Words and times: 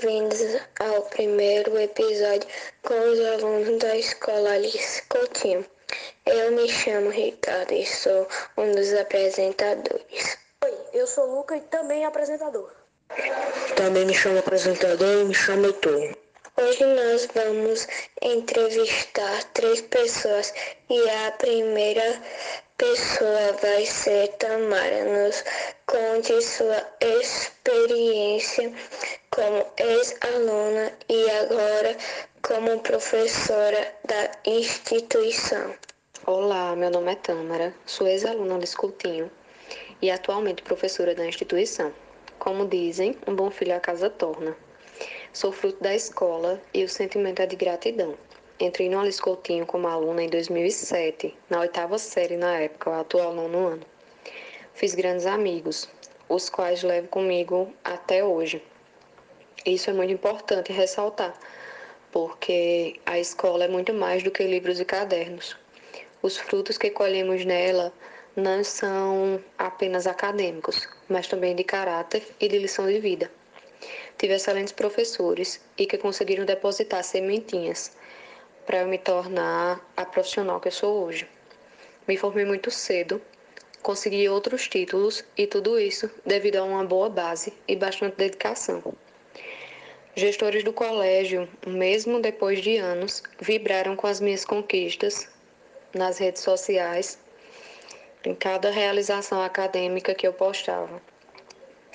bem-vindos 0.00 0.40
ao 0.78 1.02
primeiro 1.02 1.78
episódio 1.78 2.48
com 2.82 2.94
os 2.94 3.20
alunos 3.20 3.78
da 3.78 3.96
escola 3.96 4.52
Alice 4.52 5.02
Coutinho. 5.08 5.64
Eu 6.24 6.52
me 6.52 6.66
chamo 6.68 7.10
Ricardo 7.10 7.72
e 7.72 7.84
sou 7.84 8.26
um 8.56 8.72
dos 8.72 8.94
apresentadores. 8.94 10.38
Oi, 10.64 10.74
eu 10.94 11.06
sou 11.06 11.28
o 11.28 11.36
Luca 11.36 11.56
e 11.56 11.60
também 11.62 12.04
apresentador. 12.06 12.70
Também 13.76 14.06
me 14.06 14.14
chamo 14.14 14.38
apresentador 14.38 15.22
e 15.22 15.24
me 15.24 15.34
chamo 15.34 15.66
Heitor. 15.66 16.16
Hoje 16.56 16.84
nós 16.84 17.28
vamos 17.34 17.86
entrevistar 18.22 19.44
três 19.52 19.82
pessoas 19.82 20.54
e 20.88 21.10
a 21.26 21.32
primeira 21.32 22.22
pessoa 22.78 23.52
vai 23.60 23.84
ser 23.84 24.28
Tamara. 24.38 25.04
Nos 25.04 25.44
conte 25.86 26.40
sua 26.40 26.86
experiência 27.00 28.72
como 29.40 29.64
ex-aluna 29.78 30.92
e 31.08 31.30
agora 31.30 31.96
como 32.42 32.78
professora 32.80 33.90
da 34.04 34.30
instituição. 34.44 35.74
Olá, 36.26 36.76
meu 36.76 36.90
nome 36.90 37.12
é 37.12 37.14
Tâmara, 37.14 37.74
sou 37.86 38.06
ex-aluna 38.06 38.58
de 38.58 38.76
Coutinho 38.76 39.30
e 40.02 40.10
atualmente 40.10 40.62
professora 40.62 41.14
da 41.14 41.24
instituição. 41.24 41.90
Como 42.38 42.68
dizem, 42.68 43.16
um 43.26 43.34
bom 43.34 43.50
filho 43.50 43.74
a 43.74 43.80
casa 43.80 44.10
torna. 44.10 44.54
Sou 45.32 45.50
fruto 45.50 45.82
da 45.82 45.94
escola 45.94 46.60
e 46.74 46.84
o 46.84 46.88
sentimento 46.90 47.40
é 47.40 47.46
de 47.46 47.56
gratidão. 47.56 48.14
Entrei 48.60 48.90
no 48.90 49.00
Alice 49.00 49.22
Coutinho 49.22 49.64
como 49.64 49.88
aluna 49.88 50.22
em 50.22 50.28
2007, 50.28 51.34
na 51.48 51.60
oitava 51.60 51.96
série 51.96 52.36
na 52.36 52.58
época, 52.58 52.90
o 52.90 52.92
atual 52.92 53.32
nono 53.32 53.68
ano. 53.68 53.86
Fiz 54.74 54.94
grandes 54.94 55.24
amigos, 55.24 55.88
os 56.28 56.50
quais 56.50 56.82
levo 56.82 57.08
comigo 57.08 57.72
até 57.82 58.22
hoje. 58.22 58.62
Isso 59.66 59.90
é 59.90 59.92
muito 59.92 60.12
importante 60.12 60.72
ressaltar, 60.72 61.34
porque 62.10 62.98
a 63.04 63.18
escola 63.18 63.64
é 63.64 63.68
muito 63.68 63.92
mais 63.92 64.22
do 64.22 64.30
que 64.30 64.42
livros 64.42 64.80
e 64.80 64.86
cadernos. 64.86 65.54
Os 66.22 66.38
frutos 66.38 66.78
que 66.78 66.90
colhemos 66.90 67.44
nela 67.44 67.92
não 68.34 68.64
são 68.64 69.38
apenas 69.58 70.06
acadêmicos, 70.06 70.88
mas 71.10 71.28
também 71.28 71.54
de 71.54 71.64
caráter 71.64 72.26
e 72.40 72.48
de 72.48 72.58
lição 72.58 72.86
de 72.86 73.00
vida. 73.00 73.30
Tive 74.16 74.34
excelentes 74.34 74.72
professores 74.72 75.60
e 75.76 75.84
que 75.86 75.98
conseguiram 75.98 76.46
depositar 76.46 77.04
sementinhas 77.04 77.94
para 78.64 78.78
eu 78.78 78.88
me 78.88 78.98
tornar 78.98 79.80
a 79.94 80.04
profissional 80.06 80.58
que 80.58 80.68
eu 80.68 80.72
sou 80.72 81.04
hoje. 81.04 81.28
Me 82.08 82.16
formei 82.16 82.46
muito 82.46 82.70
cedo, 82.70 83.20
consegui 83.82 84.26
outros 84.28 84.68
títulos 84.68 85.24
e 85.36 85.46
tudo 85.46 85.78
isso 85.78 86.10
devido 86.24 86.56
a 86.56 86.64
uma 86.64 86.84
boa 86.84 87.10
base 87.10 87.52
e 87.68 87.76
bastante 87.76 88.16
dedicação. 88.16 88.82
Gestores 90.16 90.64
do 90.64 90.72
colégio, 90.72 91.48
mesmo 91.64 92.20
depois 92.20 92.60
de 92.60 92.76
anos, 92.76 93.22
vibraram 93.40 93.94
com 93.94 94.08
as 94.08 94.20
minhas 94.20 94.44
conquistas 94.44 95.28
nas 95.94 96.18
redes 96.18 96.42
sociais, 96.42 97.16
em 98.24 98.34
cada 98.34 98.70
realização 98.70 99.40
acadêmica 99.40 100.12
que 100.12 100.26
eu 100.26 100.32
postava. 100.32 101.00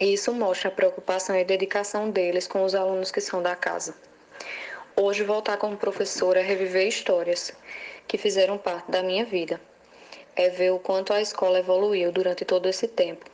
E 0.00 0.14
isso 0.14 0.32
mostra 0.32 0.68
a 0.68 0.72
preocupação 0.72 1.36
e 1.36 1.44
dedicação 1.44 2.10
deles 2.10 2.48
com 2.48 2.64
os 2.64 2.74
alunos 2.74 3.10
que 3.10 3.20
são 3.20 3.42
da 3.42 3.54
casa. 3.54 3.94
Hoje, 4.96 5.22
voltar 5.22 5.58
como 5.58 5.76
professora 5.76 6.40
é 6.40 6.42
reviver 6.42 6.88
histórias 6.88 7.52
que 8.06 8.16
fizeram 8.16 8.56
parte 8.56 8.90
da 8.90 9.02
minha 9.02 9.26
vida. 9.26 9.60
É 10.34 10.48
ver 10.48 10.70
o 10.70 10.78
quanto 10.78 11.12
a 11.12 11.20
escola 11.20 11.58
evoluiu 11.58 12.10
durante 12.10 12.44
todo 12.46 12.70
esse 12.70 12.88
tempo. 12.88 13.26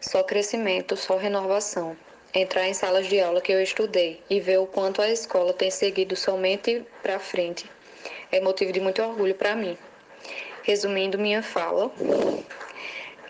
Só 0.00 0.22
crescimento, 0.22 0.96
só 0.96 1.16
renovação. 1.16 1.94
Entrar 2.34 2.66
em 2.66 2.74
salas 2.74 3.06
de 3.06 3.20
aula 3.20 3.40
que 3.40 3.52
eu 3.52 3.62
estudei 3.62 4.20
e 4.28 4.40
ver 4.40 4.58
o 4.58 4.66
quanto 4.66 5.00
a 5.00 5.08
escola 5.08 5.52
tem 5.52 5.70
seguido 5.70 6.16
somente 6.16 6.84
para 7.02 7.18
frente 7.18 7.64
é 8.34 8.40
motivo 8.40 8.72
de 8.72 8.80
muito 8.80 9.00
orgulho 9.00 9.34
para 9.34 9.54
mim. 9.54 9.78
Resumindo 10.64 11.18
minha 11.18 11.42
fala, 11.42 11.92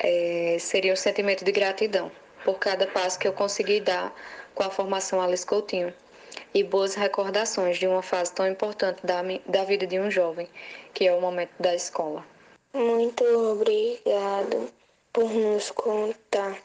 é, 0.00 0.56
seria 0.59 0.92
um 0.92 0.97
sentimento 0.97 1.44
de 1.44 1.53
gratidão 1.53 2.10
por 2.44 2.59
cada 2.59 2.87
passo 2.87 3.19
que 3.19 3.28
eu 3.28 3.32
consegui 3.32 3.81
dar 3.81 4.15
com 4.54 4.62
a 4.62 4.70
formação 4.70 5.21
Alice 5.21 5.44
Coutinho 5.44 5.92
e 6.54 6.62
boas 6.62 6.94
recordações 6.94 7.78
de 7.78 7.86
uma 7.86 8.03
fase 8.03 8.32
tão 8.32 8.47
importante 8.48 9.04
da, 9.04 9.22
da 9.47 9.65
vida 9.65 9.86
de 9.86 9.98
um 9.98 10.10
jovem, 10.10 10.48
que 10.92 11.06
é 11.06 11.12
o 11.12 11.21
momento 11.21 11.53
da 11.59 11.75
escola. 11.75 12.25
Muito 12.72 13.25
obrigado 13.25 14.72
por 15.12 15.31
nos 15.31 15.71
contar 15.71 16.56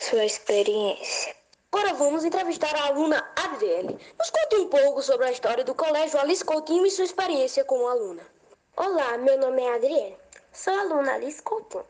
sua 0.00 0.24
experiência. 0.24 1.41
Agora 1.74 1.94
vamos 1.94 2.22
entrevistar 2.22 2.76
a 2.76 2.88
aluna 2.88 3.26
Adriele. 3.34 3.98
Nos 4.18 4.28
conte 4.28 4.56
um 4.56 4.68
pouco 4.68 5.00
sobre 5.00 5.26
a 5.26 5.32
história 5.32 5.64
do 5.64 5.74
Colégio 5.74 6.20
Alice 6.20 6.44
Coutinho 6.44 6.84
e 6.84 6.90
sua 6.90 7.06
experiência 7.06 7.64
como 7.64 7.88
aluna. 7.88 8.22
Olá, 8.76 9.16
meu 9.16 9.38
nome 9.38 9.62
é 9.62 9.74
Adriele. 9.74 10.18
Sou 10.52 10.74
aluna 10.74 11.14
Alice 11.14 11.40
Coutinho. 11.40 11.86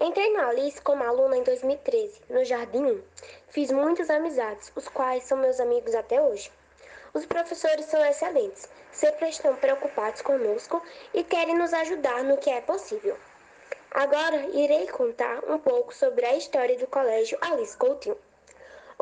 Entrei 0.00 0.32
na 0.32 0.48
Alice 0.48 0.82
como 0.82 1.04
aluna 1.04 1.36
em 1.36 1.44
2013, 1.44 2.20
no 2.30 2.44
Jardim 2.44 2.84
1. 2.84 3.02
Fiz 3.46 3.70
muitas 3.70 4.10
amizades, 4.10 4.72
os 4.74 4.88
quais 4.88 5.22
são 5.22 5.38
meus 5.38 5.60
amigos 5.60 5.94
até 5.94 6.20
hoje. 6.20 6.50
Os 7.14 7.24
professores 7.24 7.86
são 7.86 8.04
excelentes, 8.04 8.68
sempre 8.90 9.28
estão 9.28 9.54
preocupados 9.54 10.20
conosco 10.20 10.82
e 11.14 11.22
querem 11.22 11.56
nos 11.56 11.72
ajudar 11.72 12.24
no 12.24 12.38
que 12.38 12.50
é 12.50 12.60
possível. 12.60 13.16
Agora 13.92 14.48
irei 14.48 14.88
contar 14.88 15.44
um 15.48 15.60
pouco 15.60 15.94
sobre 15.94 16.26
a 16.26 16.36
história 16.36 16.76
do 16.76 16.88
Colégio 16.88 17.38
Alice 17.40 17.76
Coutinho. 17.76 18.18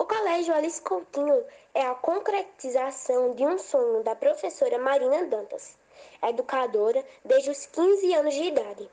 O 0.00 0.06
Colégio 0.06 0.54
Alice 0.54 0.80
Coutinho 0.80 1.44
é 1.74 1.82
a 1.82 1.94
concretização 1.94 3.34
de 3.34 3.44
um 3.44 3.58
sonho 3.58 4.02
da 4.02 4.16
professora 4.16 4.78
Marina 4.78 5.26
Dantas, 5.26 5.76
educadora 6.22 7.04
desde 7.22 7.50
os 7.50 7.66
15 7.66 8.14
anos 8.14 8.32
de 8.32 8.44
idade. 8.44 8.90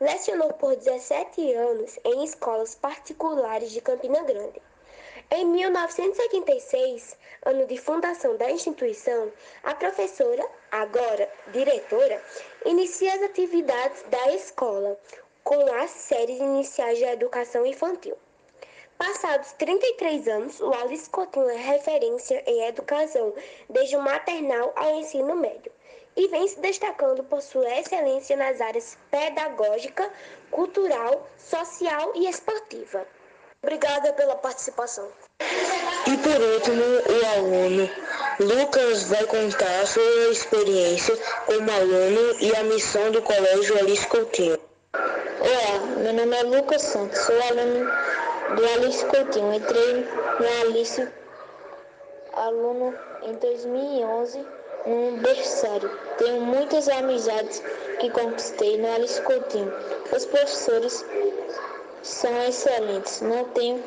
Lecionou 0.00 0.50
por 0.54 0.74
17 0.74 1.52
anos 1.52 1.98
em 2.06 2.24
escolas 2.24 2.74
particulares 2.74 3.70
de 3.70 3.82
Campina 3.82 4.22
Grande. 4.22 4.62
Em 5.30 5.44
1986, 5.44 7.18
ano 7.44 7.66
de 7.66 7.76
fundação 7.76 8.34
da 8.38 8.50
instituição, 8.50 9.30
a 9.62 9.74
professora, 9.74 10.48
agora 10.72 11.30
diretora, 11.48 12.24
inicia 12.64 13.12
as 13.12 13.22
atividades 13.24 14.02
da 14.04 14.32
escola 14.32 14.98
com 15.44 15.70
as 15.74 15.90
séries 15.90 16.38
iniciais 16.38 16.96
de 16.96 17.04
educação 17.04 17.66
infantil. 17.66 18.16
Passados 19.00 19.52
33 19.52 20.28
anos, 20.28 20.60
o 20.60 20.74
Alice 20.74 21.08
Coutinho 21.08 21.48
é 21.48 21.56
referência 21.56 22.44
em 22.46 22.66
educação, 22.66 23.32
desde 23.70 23.96
o 23.96 24.02
maternal 24.02 24.74
ao 24.76 24.96
ensino 24.96 25.34
médio 25.36 25.72
e 26.14 26.28
vem 26.28 26.46
se 26.46 26.60
destacando 26.60 27.24
por 27.24 27.40
sua 27.40 27.78
excelência 27.78 28.36
nas 28.36 28.60
áreas 28.60 28.98
pedagógica, 29.10 30.10
cultural, 30.50 31.26
social 31.38 32.12
e 32.14 32.28
esportiva. 32.28 33.06
Obrigada 33.62 34.12
pela 34.12 34.36
participação. 34.36 35.08
E 35.40 36.16
por 36.18 36.38
último, 36.38 36.84
o 36.84 37.38
aluno 37.38 37.90
Lucas 38.38 39.04
vai 39.04 39.24
contar 39.24 39.86
sua 39.86 40.30
experiência 40.30 41.16
como 41.46 41.70
aluno 41.72 42.36
e 42.38 42.54
a 42.54 42.64
missão 42.64 43.10
do 43.10 43.22
Colégio 43.22 43.78
Alice 43.78 44.06
Coutinho. 44.06 44.58
Olá, 44.92 45.86
meu 45.96 46.12
nome 46.12 46.36
é 46.36 46.42
Lucas 46.42 46.82
Santos, 46.82 47.18
sou 47.18 47.42
aluno 47.44 47.90
do 48.56 48.64
Alice 48.74 49.04
Coutinho. 49.06 49.54
Entrei 49.54 50.06
no 50.38 50.60
Alice 50.62 51.08
aluno 52.32 52.94
em 53.22 53.34
2011 53.34 54.46
um 54.86 55.16
berçário. 55.18 55.90
Tenho 56.18 56.40
muitas 56.40 56.88
amizades 56.88 57.62
que 57.98 58.10
conquistei 58.10 58.78
no 58.78 58.92
Alice 58.94 59.20
Coutinho. 59.22 59.72
Os 60.14 60.24
professores 60.26 61.04
são 62.02 62.42
excelentes, 62.44 63.20
não 63.20 63.44
tenho, 63.44 63.82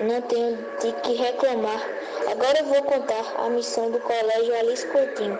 não 0.00 0.22
tenho 0.22 0.56
de 0.80 0.92
que 1.02 1.12
reclamar. 1.14 1.86
Agora 2.30 2.62
vou 2.64 2.82
contar 2.82 3.34
a 3.38 3.50
missão 3.50 3.90
do 3.90 4.00
Colégio 4.00 4.54
Alice 4.58 4.86
Coutinho. 4.86 5.38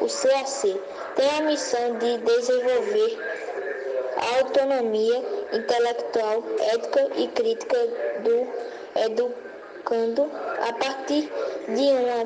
O 0.00 0.06
CAC 0.06 0.80
tem 1.14 1.30
a 1.38 1.42
missão 1.42 1.96
de 1.98 2.18
desenvolver 2.18 3.18
a 4.16 4.38
autonomia 4.40 5.43
intelectual, 5.54 6.42
ética 6.72 7.08
e 7.16 7.28
crítica 7.28 7.78
do 8.22 8.46
educando 8.96 10.30
a 10.68 10.72
partir 10.72 11.30
de 11.68 11.82
uma 11.82 12.24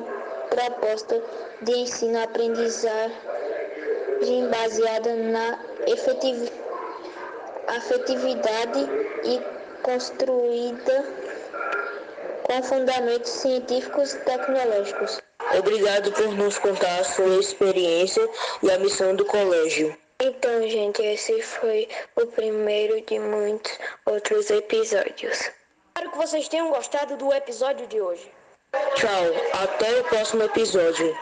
proposta 0.51 1.23
de 1.63 1.73
ensino-aprendizagem 1.73 3.13
baseada 4.51 5.15
na 5.15 5.59
afetividade 7.69 8.89
e 9.25 9.41
construída 9.83 11.05
com 12.43 12.63
fundamentos 12.63 13.31
científicos 13.31 14.15
e 14.15 14.19
tecnológicos. 14.21 15.21
Obrigado 15.59 16.13
por 16.13 16.29
nos 16.37 16.59
contar 16.59 17.01
a 17.01 17.05
sua 17.05 17.37
experiência 17.39 18.29
e 18.63 18.71
a 18.71 18.79
missão 18.79 19.15
do 19.15 19.25
colégio. 19.25 19.97
Então, 20.21 20.69
gente, 20.69 21.01
esse 21.01 21.41
foi 21.43 21.89
o 22.17 22.27
primeiro 22.27 23.01
de 23.03 23.21
muitos 23.21 23.79
outros 24.05 24.51
episódios. 24.51 25.39
Espero 25.39 26.11
que 26.11 26.17
vocês 26.17 26.49
tenham 26.49 26.71
gostado 26.71 27.17
do 27.17 27.33
episódio 27.33 27.87
de 27.87 28.01
hoje. 28.01 28.29
Tchau, 28.97 29.63
até 29.63 30.01
o 30.01 30.05
próximo 30.05 30.43
episódio. 30.43 31.17